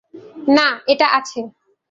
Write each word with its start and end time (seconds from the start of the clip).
না, 0.49 0.67
এটা 0.87 1.07
আছে। 1.11 1.39